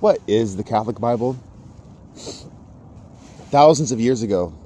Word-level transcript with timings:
What 0.00 0.20
is 0.28 0.56
the 0.56 0.62
Catholic 0.62 1.00
Bible? 1.00 1.36
Thousands 3.50 3.90
of 3.90 3.98
years 3.98 4.22
ago, 4.22 4.56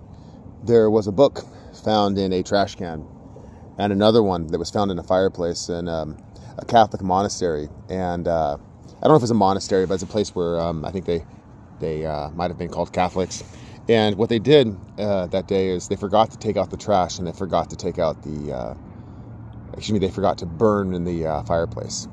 there 0.62 0.90
was 0.90 1.06
a 1.06 1.12
book 1.12 1.46
found 1.82 2.18
in 2.18 2.34
a 2.34 2.42
trash 2.42 2.74
can, 2.74 3.06
and 3.78 3.94
another 3.94 4.22
one 4.22 4.46
that 4.48 4.58
was 4.58 4.70
found 4.70 4.90
in 4.90 4.98
a 4.98 5.02
fireplace 5.02 5.70
in 5.70 5.88
um, 5.88 6.22
a 6.58 6.66
Catholic 6.66 7.00
monastery. 7.00 7.70
And 7.88 8.28
uh, 8.28 8.58
I 8.58 9.00
don't 9.00 9.12
know 9.12 9.16
if 9.16 9.22
it's 9.22 9.30
a 9.30 9.34
monastery, 9.34 9.86
but 9.86 9.94
it's 9.94 10.02
a 10.02 10.06
place 10.06 10.34
where 10.34 10.60
um, 10.60 10.84
I 10.84 10.90
think 10.90 11.06
they 11.06 11.24
they 11.80 12.04
uh, 12.04 12.28
might 12.32 12.50
have 12.50 12.58
been 12.58 12.68
called 12.68 12.92
Catholics. 12.92 13.42
And 13.88 14.16
what 14.18 14.28
they 14.28 14.38
did 14.38 14.76
uh, 14.98 15.28
that 15.28 15.48
day 15.48 15.68
is 15.68 15.88
they 15.88 15.96
forgot 15.96 16.30
to 16.32 16.38
take 16.38 16.58
out 16.58 16.70
the 16.70 16.76
trash 16.76 17.18
and 17.18 17.26
they 17.26 17.32
forgot 17.32 17.70
to 17.70 17.76
take 17.76 17.98
out 17.98 18.22
the, 18.22 18.52
uh, 18.52 18.74
excuse 19.72 19.92
me, 19.92 19.98
they 19.98 20.12
forgot 20.12 20.36
to 20.38 20.46
burn 20.46 20.92
in 20.92 21.04
the 21.04 21.26
uh, 21.26 21.42
fireplace. 21.44 22.06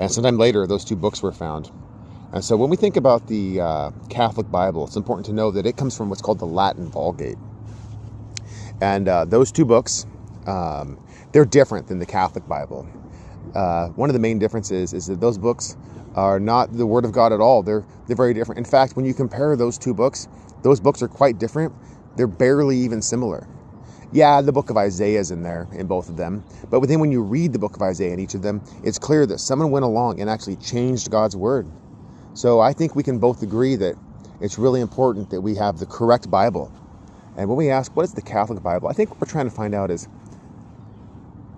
And 0.00 0.10
sometime 0.10 0.38
later, 0.38 0.66
those 0.66 0.84
two 0.84 0.96
books 0.96 1.22
were 1.22 1.32
found. 1.32 1.70
And 2.32 2.44
so 2.44 2.56
when 2.56 2.68
we 2.68 2.76
think 2.76 2.96
about 2.96 3.26
the 3.26 3.60
uh, 3.60 3.90
Catholic 4.10 4.50
Bible, 4.50 4.86
it's 4.86 4.96
important 4.96 5.26
to 5.26 5.32
know 5.32 5.50
that 5.50 5.64
it 5.66 5.76
comes 5.76 5.96
from 5.96 6.10
what's 6.10 6.20
called 6.20 6.38
the 6.38 6.46
Latin 6.46 6.88
Vulgate. 6.88 7.38
And 8.80 9.08
uh, 9.08 9.24
those 9.24 9.50
two 9.50 9.64
books, 9.64 10.06
um, 10.46 10.98
they're 11.32 11.46
different 11.46 11.88
than 11.88 11.98
the 11.98 12.06
Catholic 12.06 12.46
Bible. 12.46 12.86
Uh, 13.54 13.88
one 13.90 14.10
of 14.10 14.12
the 14.12 14.20
main 14.20 14.38
differences 14.38 14.92
is 14.92 15.06
that 15.06 15.20
those 15.20 15.38
books 15.38 15.76
are 16.14 16.38
not 16.38 16.72
the 16.76 16.86
Word 16.86 17.04
of 17.04 17.12
God 17.12 17.32
at 17.32 17.40
all. 17.40 17.62
They're 17.62 17.84
they're 18.06 18.16
very 18.16 18.34
different. 18.34 18.58
In 18.58 18.64
fact, 18.64 18.96
when 18.96 19.04
you 19.04 19.14
compare 19.14 19.56
those 19.56 19.78
two 19.78 19.94
books, 19.94 20.28
those 20.62 20.80
books 20.80 21.02
are 21.02 21.08
quite 21.08 21.38
different. 21.38 21.72
They're 22.16 22.26
barely 22.26 22.76
even 22.76 23.00
similar. 23.02 23.46
Yeah, 24.12 24.40
the 24.40 24.52
book 24.52 24.70
of 24.70 24.76
Isaiah 24.76 25.20
is 25.20 25.30
in 25.30 25.42
there 25.42 25.68
in 25.72 25.86
both 25.86 26.08
of 26.08 26.16
them, 26.16 26.42
but 26.70 26.80
then 26.88 26.98
when 26.98 27.12
you 27.12 27.22
read 27.22 27.52
the 27.52 27.58
book 27.58 27.76
of 27.76 27.82
Isaiah 27.82 28.12
in 28.12 28.20
each 28.20 28.34
of 28.34 28.42
them, 28.42 28.62
it's 28.82 28.98
clear 28.98 29.26
that 29.26 29.38
someone 29.38 29.70
went 29.70 29.84
along 29.84 30.20
and 30.20 30.30
actually 30.30 30.56
changed 30.56 31.10
God's 31.10 31.36
word. 31.36 31.66
So 32.38 32.60
I 32.60 32.72
think 32.72 32.94
we 32.94 33.02
can 33.02 33.18
both 33.18 33.42
agree 33.42 33.74
that 33.74 33.96
it's 34.40 34.60
really 34.60 34.80
important 34.80 35.28
that 35.30 35.40
we 35.40 35.56
have 35.56 35.80
the 35.80 35.86
correct 35.86 36.30
Bible. 36.30 36.72
And 37.36 37.48
when 37.48 37.58
we 37.58 37.68
ask, 37.68 37.96
what 37.96 38.04
is 38.04 38.12
the 38.12 38.22
Catholic 38.22 38.62
Bible? 38.62 38.86
I 38.86 38.92
think 38.92 39.10
what 39.10 39.20
we're 39.20 39.26
trying 39.26 39.50
to 39.50 39.54
find 39.56 39.74
out 39.74 39.90
is 39.90 40.04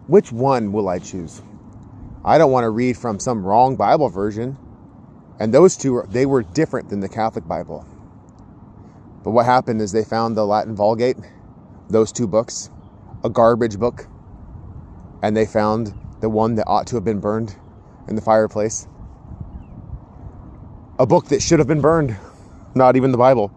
which 0.07 0.33
one 0.33 0.73
will 0.73 0.89
I 0.89 0.99
choose? 0.99 1.43
I 2.25 2.39
don't 2.39 2.51
want 2.51 2.65
to 2.65 2.71
read 2.71 2.97
from 2.97 3.21
some 3.21 3.45
wrong 3.45 3.77
Bible 3.77 4.09
version. 4.09 4.57
And 5.39 5.53
those 5.53 5.77
two, 5.77 6.03
they 6.09 6.25
were 6.25 6.43
different 6.43 6.89
than 6.89 7.01
the 7.01 7.11
Catholic 7.11 7.47
Bible. 7.47 7.85
But 9.23 9.33
what 9.33 9.45
happened 9.45 9.83
is 9.83 9.93
they 9.93 10.03
found 10.03 10.35
the 10.35 10.47
Latin 10.47 10.75
Vulgate, 10.75 11.19
those 11.91 12.11
two 12.11 12.27
books, 12.27 12.71
a 13.23 13.29
garbage 13.29 13.79
book, 13.79 14.07
and 15.23 15.37
they 15.37 15.45
found 15.45 15.93
the 16.23 16.31
one 16.31 16.55
that 16.55 16.65
ought 16.67 16.87
to 16.87 16.95
have 16.95 17.05
been 17.05 17.21
burned 17.21 17.55
in 18.09 18.17
the 18.17 18.23
fireplace. 18.23 18.89
A 21.01 21.07
book 21.07 21.27
that 21.31 21.43
should 21.43 21.59
have 21.59 21.67
been 21.67 21.81
burned, 21.81 22.17
not 22.77 22.95
even 22.95 23.11
the 23.11 23.19
Bible, 23.19 23.51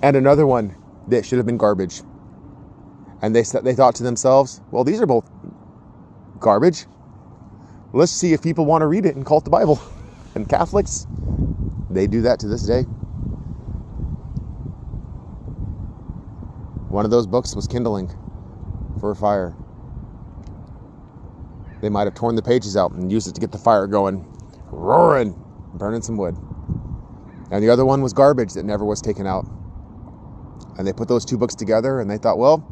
and 0.00 0.16
another 0.16 0.46
one 0.46 0.74
that 1.08 1.26
should 1.26 1.36
have 1.36 1.44
been 1.44 1.58
garbage. 1.58 2.00
And 3.20 3.36
they 3.36 3.42
they 3.42 3.74
thought 3.74 3.96
to 3.96 4.02
themselves, 4.02 4.62
well, 4.70 4.84
these 4.84 5.02
are 5.02 5.06
both 5.06 5.28
garbage 6.40 6.86
let's 7.94 8.10
see 8.10 8.32
if 8.32 8.42
people 8.42 8.66
want 8.66 8.82
to 8.82 8.86
read 8.86 9.06
it 9.06 9.14
and 9.14 9.24
call 9.24 9.38
it 9.38 9.44
the 9.44 9.50
Bible. 9.50 9.80
And 10.34 10.48
Catholics, 10.48 11.06
they 11.90 12.08
do 12.08 12.22
that 12.22 12.40
to 12.40 12.48
this 12.48 12.64
day. 12.64 12.82
One 16.90 17.04
of 17.04 17.12
those 17.12 17.26
books 17.26 17.54
was 17.54 17.68
kindling 17.68 18.08
for 18.98 19.12
a 19.12 19.16
fire. 19.16 19.54
They 21.80 21.88
might 21.88 22.04
have 22.04 22.14
torn 22.14 22.34
the 22.34 22.42
pages 22.42 22.76
out 22.76 22.90
and 22.92 23.12
used 23.12 23.28
it 23.28 23.34
to 23.36 23.40
get 23.40 23.52
the 23.52 23.58
fire 23.58 23.86
going, 23.86 24.26
roaring, 24.72 25.40
burning 25.74 26.02
some 26.02 26.16
wood. 26.16 26.36
And 27.54 27.62
the 27.62 27.70
other 27.70 27.84
one 27.84 28.02
was 28.02 28.12
garbage 28.12 28.54
that 28.54 28.64
never 28.64 28.84
was 28.84 29.00
taken 29.00 29.28
out. 29.28 29.46
And 30.76 30.84
they 30.84 30.92
put 30.92 31.06
those 31.06 31.24
two 31.24 31.38
books 31.38 31.54
together 31.54 32.00
and 32.00 32.10
they 32.10 32.18
thought, 32.18 32.36
well, 32.36 32.66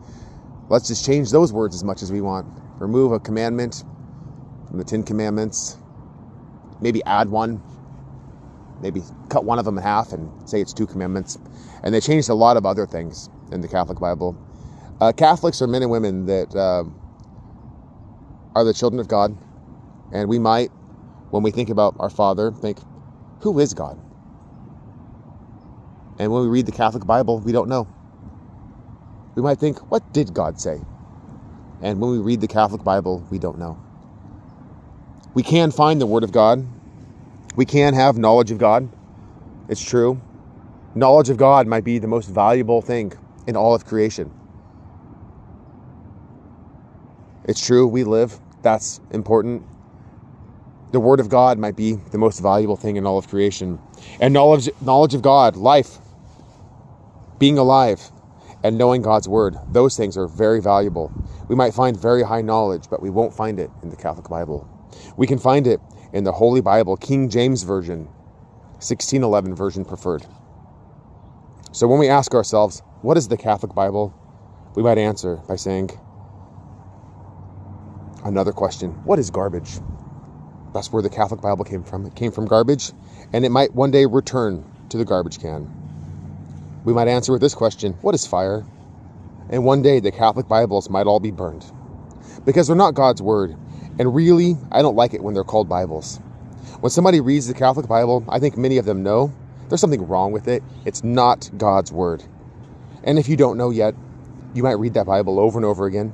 let's 0.71 0.89
just 0.89 1.07
change 1.07 1.31
those 1.31 1.53
words 1.53 1.77
as 1.77 1.85
much 1.85 2.03
as 2.03 2.11
we 2.11 2.21
want. 2.21 2.49
Remove 2.81 3.13
a 3.13 3.21
commandment, 3.21 3.85
from 4.67 4.79
the 4.79 4.85
Ten 4.85 5.05
Commandments. 5.05 5.77
Maybe 6.81 7.01
add 7.05 7.31
one, 7.31 7.63
maybe 8.81 9.03
cut 9.29 9.45
one 9.45 9.61
of 9.61 9.65
them 9.65 9.79
in 9.79 9.85
half 9.85 10.13
and 10.13 10.51
say 10.51 10.61
it's 10.61 10.73
two 10.73 10.89
commandments. 10.89 11.39
And 11.85 11.95
they 11.95 12.01
changed 12.01 12.29
a 12.29 12.35
lot 12.35 12.57
of 12.57 12.67
other 12.67 12.85
things 12.85 13.31
in 13.53 13.61
the 13.61 13.69
Catholic 13.69 14.01
Bible. 14.01 14.37
Uh, 15.01 15.13
Catholics 15.13 15.63
are 15.63 15.69
men 15.69 15.83
and 15.83 15.93
women 15.93 16.27
that 16.27 16.57
uh, 16.57 16.83
are 18.57 18.65
the 18.65 18.75
children 18.75 18.99
of 18.99 19.07
God. 19.07 19.39
And 20.13 20.29
we 20.29 20.41
might, 20.41 20.71
when 21.31 21.45
we 21.45 21.53
think 21.53 21.71
about 21.71 21.95
our 22.01 22.11
Father, 22.11 22.51
think, 22.51 22.79
who 23.43 23.61
is 23.61 23.75
God? 23.75 23.97
And 26.19 26.31
when 26.31 26.43
we 26.43 26.49
read 26.49 26.67
the 26.67 26.73
Catholic 26.73 27.07
Bible, 27.07 27.41
we 27.41 27.53
don't 27.53 27.69
know. 27.69 27.89
We 29.35 29.43
might 29.43 29.59
think, 29.59 29.91
what 29.91 30.13
did 30.13 30.35
God 30.35 30.61
say? 30.61 30.81
And 31.81 32.01
when 32.01 32.11
we 32.11 32.19
read 32.19 32.41
the 32.41 32.49
Catholic 32.49 32.85
Bible, 32.85 33.25
we 33.31 33.39
don't 33.39 33.59
know. 33.59 33.79
We 35.35 35.43
can 35.43 35.71
find 35.71 36.01
the 36.01 36.07
Word 36.07 36.23
of 36.23 36.33
God. 36.33 36.67
We 37.57 37.65
can 37.65 37.95
have 37.95 38.19
knowledge 38.19 38.51
of 38.51 38.59
God. 38.59 38.89
It's 39.69 39.83
true. 39.83 40.21
Knowledge 40.95 41.31
of 41.31 41.39
God 41.39 41.67
might 41.67 41.85
be 41.85 41.99
the 41.99 42.07
most 42.07 42.29
valuable 42.29 42.83
thing 42.83 43.15
in 43.47 43.57
all 43.57 43.75
of 43.75 43.87
creation. 43.87 44.31
It's 47.45 47.65
true, 47.65 47.87
we 47.87 48.05
live. 48.05 48.39
That's 48.63 49.01
important. 49.11 49.65
The 50.93 51.01
Word 51.01 51.19
of 51.19 51.31
God 51.31 51.59
might 51.59 51.75
be 51.75 51.95
the 51.95 52.19
most 52.19 52.41
valuable 52.41 52.77
thing 52.77 52.97
in 52.97 53.07
all 53.07 53.17
of 53.17 53.27
creation. 53.27 53.79
And 54.21 54.35
knowledge, 54.35 54.69
knowledge 54.83 55.15
of 55.15 55.23
God, 55.23 55.57
life, 55.57 55.99
being 57.43 57.59
alive, 57.59 58.13
and 58.63 58.79
knowing 58.79 59.03
God's 59.03 59.27
Word, 59.29 59.57
those 59.73 59.97
things 59.97 60.17
are 60.17 60.29
very 60.29 60.61
valuable. 60.61 61.13
We 61.49 61.57
might 61.57 61.75
find 61.75 61.97
very 61.97 62.23
high 62.23 62.41
knowledge, 62.41 62.85
but 62.89 63.03
we 63.03 63.11
won't 63.11 63.35
find 63.35 63.59
it 63.59 63.69
in 63.83 63.91
the 63.91 63.97
Catholic 63.97 64.29
Bible. 64.29 64.65
We 65.17 65.27
can 65.27 65.41
find 65.41 65.67
it 65.67 65.81
in 66.13 66.23
the 66.23 66.31
Holy 66.31 66.61
Bible, 66.61 66.97
King 66.97 67.29
James 67.29 67.65
Version, 67.65 68.05
1611 68.75 69.57
version 69.57 69.85
preferred. 69.85 70.25
So 71.73 71.89
when 71.89 71.99
we 71.99 72.09
ask 72.09 72.33
ourselves, 72.33 72.81
what 73.01 73.17
is 73.17 73.27
the 73.27 73.37
Catholic 73.37 73.75
Bible? 73.75 74.15
We 74.77 74.85
might 74.85 74.99
answer 74.99 75.41
by 75.49 75.57
saying, 75.57 75.91
another 78.25 78.53
question, 78.53 78.93
what 79.05 79.19
is 79.19 79.31
garbage? 79.31 79.81
That's 80.73 80.93
where 80.93 81.03
the 81.03 81.11
Catholic 81.11 81.41
Bible 81.41 81.65
came 81.65 81.83
from. 81.83 82.07
It 82.07 82.15
came 82.15 82.31
from 82.31 82.47
garbage, 82.47 82.93
and 83.33 83.45
it 83.45 83.51
might 83.51 83.75
one 83.75 83.91
day 83.91 84.07
return 84.07 84.65
to 84.91 84.97
the 84.97 85.05
garbage 85.05 85.41
can. 85.41 85.82
We 86.85 86.93
might 86.93 87.09
answer 87.09 87.33
with 87.33 87.41
this 87.41 87.55
question 87.55 87.93
What 88.03 88.15
is 88.15 88.27
fire? 88.27 88.65
And 89.51 89.65
one 89.65 89.83
day 89.83 90.01
the 90.01 90.11
Catholic 90.11 90.49
Bibles 90.49 90.89
might 90.91 91.07
all 91.07 91.21
be 91.21 91.31
burned. 91.31 91.65
Because 92.45 92.67
they're 92.67 92.77
not 92.77 92.95
God's 92.95 93.23
Word, 93.23 93.57
and 93.99 94.15
really, 94.15 94.57
I 94.71 94.83
don't 94.83 94.97
like 94.97 95.15
it 95.15 95.23
when 95.23 95.35
they're 95.35 95.45
called 95.45 95.69
Bibles. 95.69 96.19
When 96.81 96.91
somebody 96.91 97.21
reads 97.21 97.47
the 97.47 97.55
Catholic 97.55 97.87
Bible, 97.87 98.25
I 98.29 98.39
think 98.39 98.57
many 98.57 98.79
of 98.79 98.85
them 98.85 99.03
know 99.03 99.33
there's 99.69 99.81
something 99.81 100.07
wrong 100.07 100.33
with 100.33 100.49
it. 100.49 100.63
It's 100.85 101.05
not 101.05 101.51
God's 101.57 101.93
Word. 101.93 102.25
And 103.05 103.19
if 103.19 103.29
you 103.29 103.37
don't 103.37 103.57
know 103.59 103.71
yet, 103.71 103.95
you 104.55 104.63
might 104.63 104.79
read 104.79 104.95
that 104.95 105.07
Bible 105.07 105.39
over 105.39 105.59
and 105.59 105.65
over 105.65 105.87
again 105.87 106.13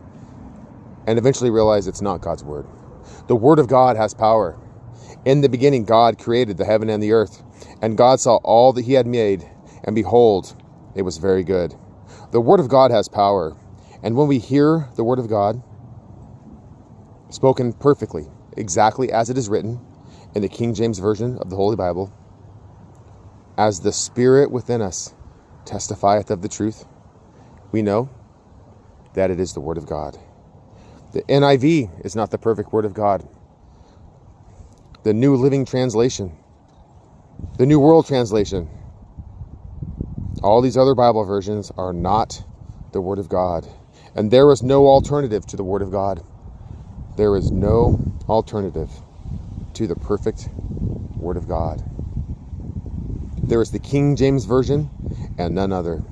and 1.06 1.18
eventually 1.18 1.50
realize 1.50 1.86
it's 1.86 2.02
not 2.02 2.20
God's 2.20 2.44
Word. 2.44 2.66
The 3.28 3.36
Word 3.36 3.58
of 3.58 3.66
God 3.66 3.96
has 3.96 4.12
power. 4.12 4.58
In 5.24 5.40
the 5.40 5.48
beginning, 5.48 5.84
God 5.84 6.18
created 6.18 6.58
the 6.58 6.66
heaven 6.66 6.90
and 6.90 7.02
the 7.02 7.12
earth, 7.12 7.42
and 7.80 7.96
God 7.96 8.20
saw 8.20 8.36
all 8.44 8.74
that 8.74 8.84
He 8.84 8.92
had 8.92 9.06
made, 9.06 9.48
and 9.88 9.94
behold, 9.94 10.54
it 10.94 11.00
was 11.00 11.16
very 11.16 11.42
good. 11.42 11.74
The 12.30 12.42
Word 12.42 12.60
of 12.60 12.68
God 12.68 12.90
has 12.90 13.08
power. 13.08 13.56
And 14.02 14.16
when 14.16 14.28
we 14.28 14.38
hear 14.38 14.86
the 14.96 15.02
Word 15.02 15.18
of 15.18 15.30
God, 15.30 15.62
spoken 17.30 17.72
perfectly, 17.72 18.26
exactly 18.54 19.10
as 19.10 19.30
it 19.30 19.38
is 19.38 19.48
written 19.48 19.80
in 20.34 20.42
the 20.42 20.48
King 20.48 20.74
James 20.74 20.98
Version 20.98 21.38
of 21.38 21.48
the 21.48 21.56
Holy 21.56 21.74
Bible. 21.74 22.12
As 23.56 23.80
the 23.80 23.90
Spirit 23.90 24.50
within 24.50 24.82
us 24.82 25.14
testifieth 25.64 26.30
of 26.30 26.42
the 26.42 26.50
truth, 26.50 26.84
we 27.72 27.80
know 27.80 28.10
that 29.14 29.30
it 29.30 29.40
is 29.40 29.54
the 29.54 29.60
Word 29.60 29.78
of 29.78 29.86
God. 29.86 30.18
The 31.14 31.22
NIV 31.22 32.04
is 32.04 32.14
not 32.14 32.30
the 32.30 32.36
perfect 32.36 32.74
Word 32.74 32.84
of 32.84 32.92
God. 32.92 33.26
The 35.04 35.14
New 35.14 35.34
Living 35.34 35.64
Translation, 35.64 36.36
the 37.56 37.64
New 37.64 37.80
World 37.80 38.06
Translation, 38.06 38.68
all 40.42 40.60
these 40.60 40.76
other 40.76 40.94
Bible 40.94 41.24
versions 41.24 41.70
are 41.76 41.92
not 41.92 42.42
the 42.92 43.00
Word 43.00 43.18
of 43.18 43.28
God. 43.28 43.66
And 44.14 44.30
there 44.30 44.50
is 44.50 44.62
no 44.62 44.86
alternative 44.86 45.46
to 45.46 45.56
the 45.56 45.64
Word 45.64 45.82
of 45.82 45.90
God. 45.90 46.22
There 47.16 47.36
is 47.36 47.50
no 47.50 48.00
alternative 48.28 48.90
to 49.74 49.86
the 49.86 49.96
perfect 49.96 50.48
Word 51.18 51.36
of 51.36 51.48
God. 51.48 51.82
There 53.48 53.62
is 53.62 53.70
the 53.70 53.78
King 53.78 54.16
James 54.16 54.44
Version 54.44 54.90
and 55.38 55.54
none 55.54 55.72
other. 55.72 56.02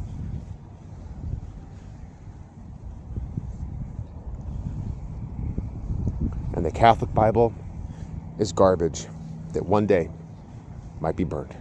And 6.54 6.64
the 6.64 6.70
Catholic 6.70 7.12
Bible 7.14 7.54
is 8.38 8.52
garbage 8.52 9.06
that 9.52 9.66
one 9.66 9.86
day 9.86 10.08
might 11.00 11.16
be 11.16 11.24
burned. 11.24 11.54